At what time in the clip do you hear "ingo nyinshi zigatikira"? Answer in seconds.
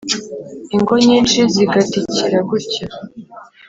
0.75-2.37